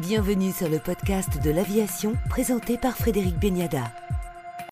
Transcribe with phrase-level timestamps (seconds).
[0.00, 3.92] Bienvenue sur le podcast de l'aviation présenté par Frédéric Beniada.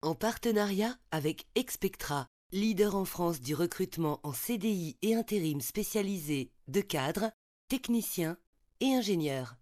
[0.00, 6.80] En partenariat avec Expectra, leader en France du recrutement en CDI et intérim spécialisé de
[6.80, 7.30] cadres,
[7.68, 8.38] techniciens
[8.80, 9.56] et ingénieurs.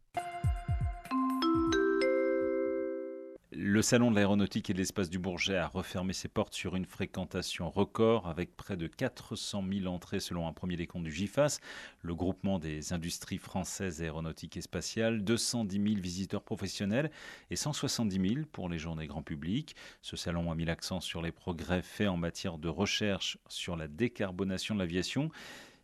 [3.69, 6.85] Le Salon de l'aéronautique et de l'espace du Bourget a refermé ses portes sur une
[6.85, 11.59] fréquentation record avec près de 400 000 entrées selon un premier décompte du GIFAS,
[12.03, 17.11] le groupement des industries françaises aéronautiques et spatiales, 210 000 visiteurs professionnels
[17.51, 19.75] et 170 000 pour les journées grand public.
[20.01, 23.89] Ce salon a mis l'accent sur les progrès faits en matière de recherche sur la
[23.89, 25.33] décarbonation de l'aviation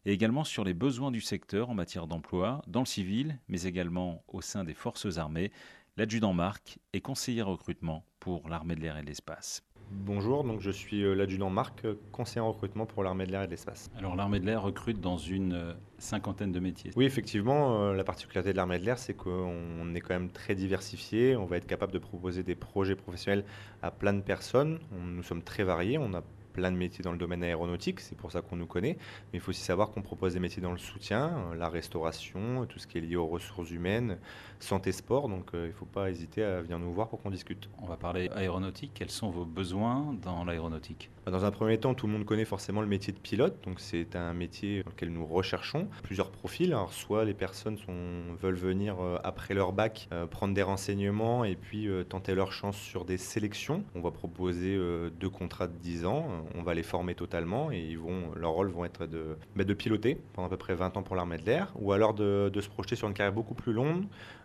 [0.05, 4.23] et également sur les besoins du secteur en matière d'emploi dans le civil, mais également
[4.29, 5.53] au sein des forces armées.
[5.99, 9.63] L'adjudant Marc est conseiller recrutement pour l'armée de l'air et de l'espace.
[9.91, 13.47] Bonjour, donc je suis euh, l'adjudant Marc, conseiller en recrutement pour l'armée de l'air et
[13.47, 13.91] de l'espace.
[13.99, 16.93] Alors l'armée de l'air recrute dans une euh, cinquantaine de métiers.
[16.97, 20.55] Oui, effectivement, euh, la particularité de l'armée de l'air, c'est qu'on est quand même très
[20.55, 21.37] diversifié.
[21.37, 23.45] On va être capable de proposer des projets professionnels
[23.83, 24.79] à plein de personnes.
[24.93, 25.99] nous sommes très variés.
[25.99, 26.23] On a
[26.53, 28.97] plein de métiers dans le domaine aéronautique, c'est pour ça qu'on nous connaît.
[29.33, 32.67] Mais il faut aussi savoir qu'on propose des métiers dans le soutien, euh, la restauration,
[32.67, 34.19] tout ce qui est lié aux ressources humaines,
[34.61, 35.29] santé, sport.
[35.29, 37.69] Donc euh, il ne faut pas hésiter à venir nous voir pour qu'on discute.
[37.81, 38.93] On va parler aéronautique.
[38.95, 41.11] Quels sont vos besoins dans l'aéronautique?
[41.25, 43.57] Bah, Dans un premier temps, tout le monde connaît forcément le métier de pilote.
[43.65, 46.73] Donc c'est un métier dans lequel nous recherchons plusieurs profils.
[46.73, 51.57] Alors soit les personnes sont, veulent venir euh, après leur bac prendre des renseignements et
[51.57, 53.85] puis tenter leur chance sur des sélections.
[53.95, 54.79] On va proposer
[55.19, 58.69] deux contrats de 10 ans on va les former totalement et ils vont, leur rôle
[58.69, 61.45] vont être de, bah, de piloter pendant à peu près 20 ans pour l'armée de
[61.45, 64.05] l'air ou alors de, se projeter sur une carrière beaucoup plus longue.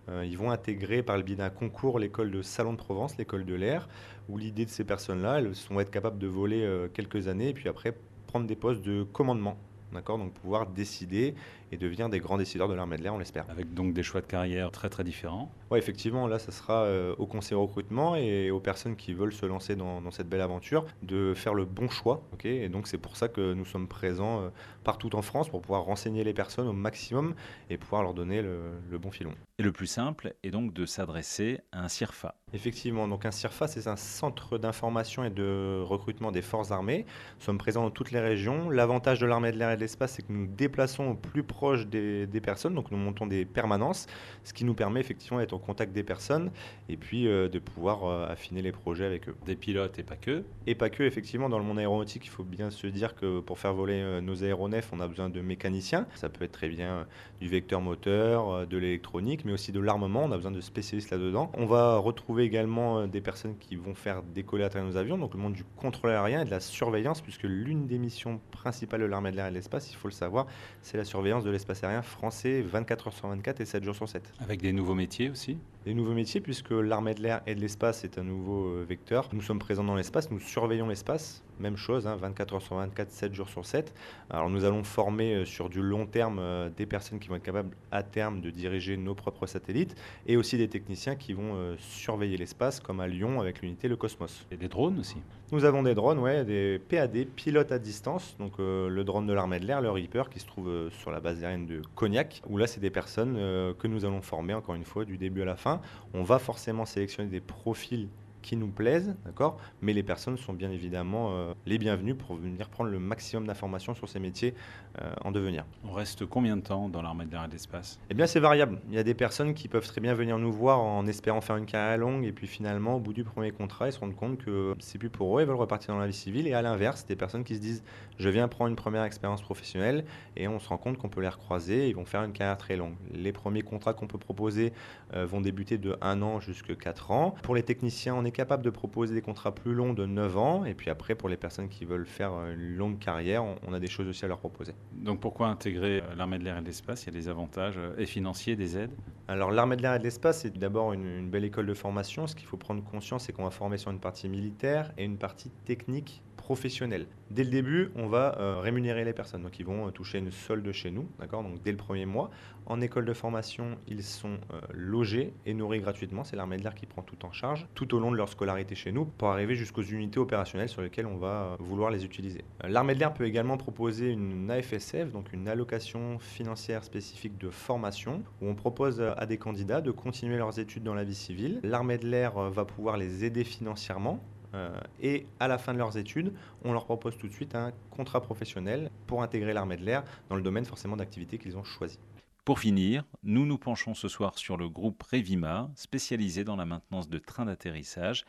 [0.10, 3.46] Euh, ils vont intégrer par le biais d'un concours l'école de Salon de Provence, l'école
[3.46, 3.88] de l'air,
[4.30, 7.54] où l'idée de ces personnes-là, elles vont être capables de voler euh, quelques années et
[7.54, 7.96] puis après
[8.28, 9.58] prendre des postes de commandement
[9.94, 11.36] d'accord Donc pouvoir décider
[11.72, 13.46] et devenir des grands décideurs de l'armée de l'air, on l'espère.
[13.50, 15.52] Avec donc des choix de carrière très très différents.
[15.70, 19.46] Oui, effectivement, là, ça sera euh, au conseil recrutement et aux personnes qui veulent se
[19.46, 22.24] lancer dans, cette belle aventure de faire le bon choix.
[22.34, 22.46] ok?
[22.46, 24.50] Et donc c'est pour ça que nous sommes présents euh,
[24.84, 27.36] partout en France pour pouvoir renseigner les personnes au maximum
[27.70, 29.34] et pouvoir leur donner le, le bon filon.
[29.60, 32.36] Et le plus simple est donc de s'adresser à un CIRFA.
[32.54, 37.06] Effectivement, donc un CIRFA, c'est un centre d'information et de recrutement des forces armées.
[37.40, 38.70] Nous sommes présents dans toutes les régions.
[38.70, 41.44] L'avantage de l'armée de l'air et de l'espace, c'est que nous nous déplaçons au plus
[41.44, 44.08] proche des, personnes, donc nous montons des permanences,
[44.46, 46.52] ce qui nous permet effectivement d'être en contact des personnes
[46.88, 49.36] et puis euh, de pouvoir euh, affiner les projets avec eux.
[49.46, 52.46] Des pilotes et pas que Et pas que, effectivement, dans le monde aéronautique, il faut
[52.46, 56.08] bien se dire que pour faire voler euh, nos aéronefs, on a besoin de mécaniciens.
[56.16, 57.08] Ça peut être très bien
[57.42, 60.24] du vecteur moteur, de l'électronique, mais aussi de l'armement.
[60.24, 61.52] On a besoin de spécialistes là-dedans.
[61.54, 65.18] On va retrouver également euh, des personnes qui vont faire décoller à travers nos avions,
[65.18, 69.02] donc le monde du contrôle aérien et de la surveillance, puisque l'une des missions principales
[69.02, 70.48] de l'armée de l'air et de l'espace, il faut le savoir,
[70.82, 74.10] c'est la surveillance de l'espace aérien français 24 heures sur 24 et 7 jours sur
[74.10, 74.32] 7.
[74.40, 75.58] Avec des nouveaux métiers aussi?
[75.86, 79.30] Des nouveaux métiers, puisque l'armée de l'air et de l'espace est un nouveau euh, vecteur.
[79.34, 83.12] Nous sommes présents dans l'espace, nous surveillons l'espace, même chose, 24 hein, heures sur 24,
[83.12, 83.94] 7 jours sur 7.
[84.30, 86.42] Alors nous allons former euh, sur du long terme
[86.76, 89.96] des personnes qui vont être capables à terme de diriger nos propres satellites
[90.26, 94.46] et aussi des techniciens qui vont surveiller l'espace, comme à Lyon avec l'unité Le Cosmos.
[94.52, 95.18] Et des drones aussi
[95.52, 99.34] Nous avons des drones, ouais, des PAD, pilotes à distance, donc euh, le drone de
[99.34, 102.42] l'armée de l'air, le Reaper, qui se trouve euh, sur la base aérienne de Cognac,
[102.48, 105.42] où là, c'est des personnes euh, que nous allons former, encore une fois, du début
[105.42, 105.82] à la fin.
[106.14, 108.10] On va forcément sélectionner des profils
[108.42, 109.58] qui nous plaisent, d'accord?
[109.82, 113.96] Mais les personnes sont bien évidemment euh, les bienvenues pour venir prendre le maximum d'informations
[113.96, 114.54] sur ces métiers
[115.02, 115.66] euh, en devenir.
[115.84, 118.00] On reste combien de temps dans l'armée de l'air et de l'espace?
[118.10, 118.80] Eh bien, c'est variable.
[118.90, 121.58] Il y a des personnes qui peuvent très bien venir nous voir en espérant faire
[121.58, 124.38] une carrière longue et puis finalement, au bout du premier contrat, ils se rendent compte
[124.38, 126.48] que c'est plus pour eux, ils veulent repartir dans la vie civile.
[126.48, 127.84] Et à l'inverse, des personnes qui se disent
[128.20, 130.06] je viens prendre une première expérience professionnelle
[130.36, 132.76] et on se rend compte qu'on peut les recroiser, ils vont faire une carrière très
[132.76, 132.96] longue.
[133.14, 134.74] Les premiers contrats qu'on peut proposer
[135.14, 137.36] euh, vont débuter de 1 an jusqu'à 4 ans.
[137.44, 140.64] Pour les techniciens, est capable de proposer des contrats plus longs de 9 ans.
[140.64, 143.88] Et puis après, pour les personnes qui veulent faire une longue carrière, on a des
[143.88, 144.74] choses aussi à leur proposer.
[144.94, 147.04] Donc pourquoi intégrer euh, l'armée de l'air et de l'espace?
[147.04, 148.92] Il y a des avantages euh, et financiers, des aides?
[149.30, 152.28] Alors l'armée de l'air et de l'espace, c'est d'abord une, belle école de formation.
[152.28, 155.18] Ce qu'il faut prendre conscience, c'est qu'on va former sur une partie militaire et une
[155.18, 157.08] partie technique professionnel.
[157.30, 159.42] Dès le début, on va euh, rémunérer les personnes.
[159.42, 161.44] Donc, ils vont euh, toucher une solde chez nous, d'accord?
[161.44, 162.30] Donc, dès le premier mois.
[162.68, 166.24] En école de formation, ils sont euh, logés et nourris gratuitement.
[166.24, 168.76] C'est l'armée de l'air qui prend tout en charge tout au long de leur scolarité
[168.76, 172.46] chez nous pour arriver jusqu'aux unités opérationnelles sur lesquelles on va vouloir les utiliser.
[172.64, 178.24] L'armée de l'air peut également proposer une AFSF, donc une allocation financière spécifique de formation,
[178.42, 181.60] où on propose à des candidats de continuer leurs études dans la vie civile.
[181.64, 184.20] L'armée de l'air va pouvoir les aider financièrement
[184.54, 184.70] euh,
[185.02, 186.34] et à la fin de leurs études,
[186.64, 190.36] on leur propose tout de suite un contrat professionnel pour intégrer l'armée de l'air dans
[190.36, 192.00] le domaine forcément d'activité qu'ils ont choisi.
[192.46, 197.10] Pour finir, nous nous penchons ce soir sur le groupe Revima, spécialisé dans la maintenance
[197.10, 198.26] de trains d'atterrissage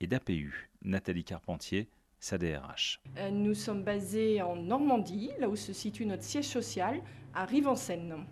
[0.00, 0.70] et d'APU.
[0.82, 3.00] Nathalie Carpentier, sa DRH.
[3.18, 7.02] Euh, nous sommes basés en Normandie, là où se situe notre siège social,
[7.34, 8.24] à Rive-en-Seine.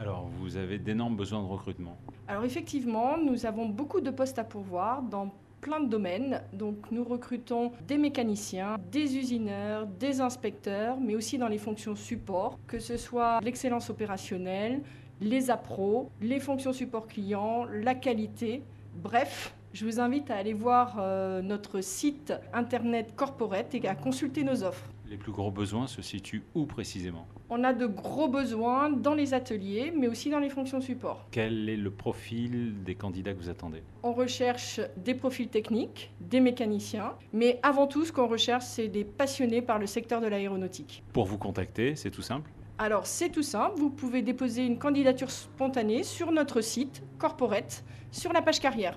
[0.00, 1.96] Alors, vous avez d'énormes besoins de recrutement
[2.28, 6.42] Alors, effectivement, nous avons beaucoup de postes à pourvoir dans plein de domaines.
[6.52, 12.58] Donc nous recrutons des mécaniciens, des usineurs, des inspecteurs, mais aussi dans les fonctions support,
[12.66, 14.82] que ce soit l'excellence opérationnelle,
[15.20, 18.62] les appros, les fonctions support client, la qualité.
[19.02, 24.44] Bref, je vous invite à aller voir euh, notre site internet corporate et à consulter
[24.44, 24.88] nos offres.
[25.10, 27.26] Les plus gros besoins se situent où précisément?
[27.48, 31.26] On a de gros besoins dans les ateliers, mais aussi dans les fonctions support.
[31.30, 33.82] Quel est le profil des candidats que vous attendez?
[34.02, 39.04] On recherche des profils techniques, des mécaniciens, mais avant tout, ce qu'on recherche, c'est des
[39.04, 41.02] passionnés par le secteur de l'aéronautique.
[41.14, 42.50] Pour vous contacter, c'est tout simple?
[42.80, 47.82] Alors c'est tout simple, vous pouvez déposer une candidature spontanée sur notre site corporate
[48.12, 48.96] sur la page carrière.